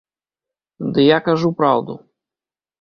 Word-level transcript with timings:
Ды 0.95 1.05
я 1.09 1.19
кажу 1.29 1.53
праўду. 1.63 2.01